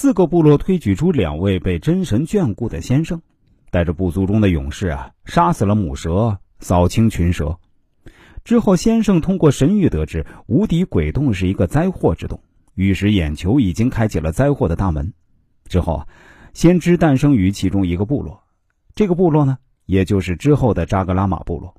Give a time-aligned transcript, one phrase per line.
[0.00, 3.20] 四个部落推举出两位被真神眷顾的先生，
[3.72, 7.58] 带着部族中的勇士啊，杀死了母蛇，扫清群蛇。
[8.44, 12.40] 之后，先生通过神谕得知无敌鬼洞是一个灾祸之洞，
[12.76, 15.12] 玉石眼球已经开启了灾祸的大门。
[15.66, 16.06] 之后啊，
[16.54, 18.44] 先知诞生于其中一个部落，
[18.94, 21.74] 这个部落呢，也就是之后的扎格拉玛部落。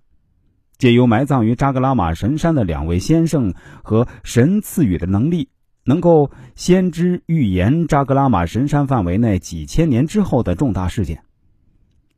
[0.78, 5.48] 借由埋葬于扎格拉玛神山的两位先生和神赐予的能力，
[5.84, 11.24] 能够先知预言扎格拉玛神山范围内几千年之后的重大事件。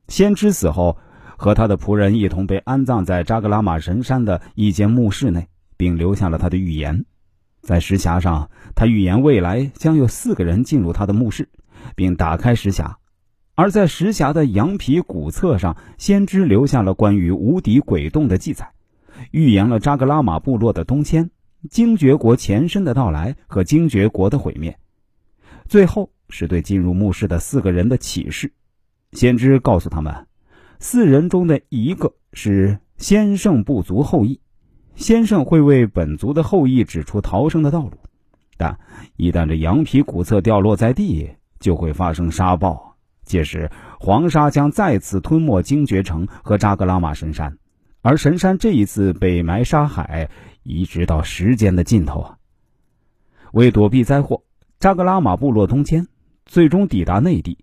[0.07, 0.97] 先知死后。
[1.37, 7.03] 和他的仆人一同被安葬在扎格拉玛神山的一间墓室内，并留下了他的预言。
[7.61, 11.49] 在石匣上，他预言未来将有四个人进入他的墓室，
[11.95, 12.93] 并打开石匣；
[13.55, 18.71] 而在石匣的羊皮骨册上，先知留下了关于无敌鬼洞的记载，
[19.31, 21.31] 预言了扎格拉玛部落的东迁、
[21.69, 24.75] 精绝国前身的到来和精绝国的毁灭。
[25.67, 28.51] 最后是对进入墓室的四个人的启示，
[29.13, 30.13] 先知告诉他们。
[30.79, 34.39] 四人中的一个是先圣部族后裔，
[34.95, 37.93] 先圣会为本族的后裔指出逃生的道路，
[38.57, 38.77] 但
[39.15, 43.69] 一旦这羊皮古册掉落在地，就会发生沙暴，届时
[43.99, 47.55] 黄沙将再次吞没精绝城和扎格拉玛神山，
[48.01, 50.27] 而神山这一次被埋沙海，
[50.63, 52.37] 一直到时间的尽头啊！
[53.53, 54.43] 为躲避灾祸，
[54.79, 56.07] 扎格拉玛部落东迁，
[56.45, 57.57] 最终抵达内地，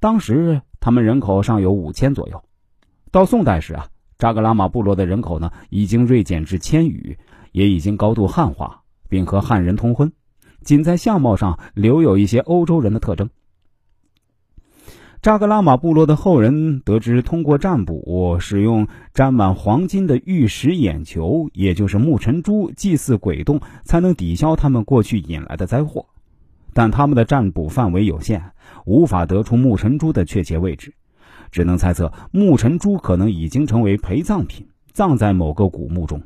[0.00, 0.62] 当时。
[0.78, 2.44] 他们人口尚有五千左右，
[3.10, 7.18] 到宋代时啊，扎格拉玛部落的人口呢已经锐减至千余，
[7.50, 10.12] 也已经高度汉化，并和汉人通婚，
[10.62, 13.30] 仅在相貌上留有一些欧洲人的特征。
[15.26, 26.06] 扎格拉玛部落的后人得知，通过占卜使用沾满黄金的玉石眼球，也就是木尘珠，祭祀鬼洞，才能抵消他们过去引来的灾祸。
[26.72, 28.40] 但他们的占卜范围有限，
[28.84, 30.94] 无法得出木尘珠的确切位置，
[31.50, 36.22] 只能猜测木尘珠可能已经成为陪葬品，葬在某个古墓中。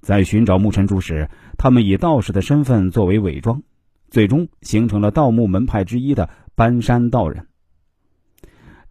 [0.00, 1.28] 在寻找木尘珠时，
[1.58, 3.62] 他们以道士的身份作为伪装，
[4.08, 7.46] 最终形成了盗墓门派之一的搬山道人。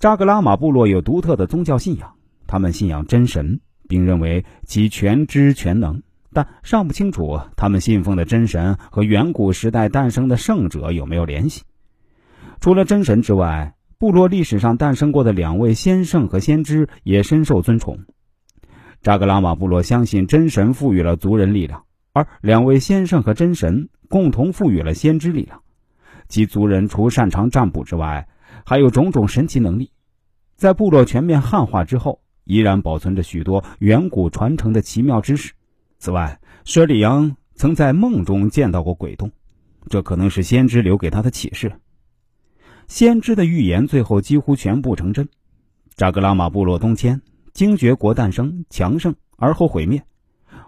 [0.02, 2.16] 扎格拉玛部落有独特的宗教信仰，
[2.48, 6.02] 他们信仰真神，并认为其全知全能。
[6.34, 11.62] 但尚不清楚他们信奉的真神和远古时代诞生的圣者有没有联系。
[12.62, 18.00] 除了真神之外，部落历史上诞生过的两位先圣和先知也深受尊崇。
[19.04, 25.62] 扎格拉玛部落相信真神赋予了族人力量，而两位先圣和真神共同赋予了先知力量。
[26.28, 28.28] 其族人除擅长占卜之外，
[28.66, 29.92] 还有种种神奇能力。
[30.56, 35.54] 在部落全面汉化之后，依然保存着许多远古传承的奇妙知识。
[35.98, 39.32] 此外，舍里扬曾在梦中见到过鬼洞，
[39.90, 41.72] 这可能是先知留给他的启示。
[42.88, 45.30] 先知的预言最后几乎全部成真，
[45.96, 47.22] 扎格拉玛部落东迁，
[47.54, 50.04] 精绝国诞生强盛，而后毁灭。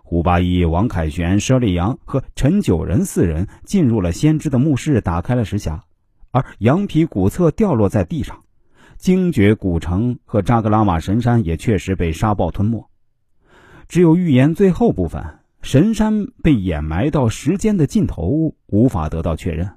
[0.04, 5.81] 胡八一、王凯旋、舍里扬和陈九人四人进入了先知的墓室，打开了石匣，
[6.34, 8.44] 而羊皮骨册掉落在地上，
[8.98, 12.84] 精绝古城和扎格拉玛神山也确实被沙暴吞没。
[13.88, 15.24] 只有预言最后部分，
[15.62, 19.70] 神山被掩埋到时间的尽头，无法得到确认。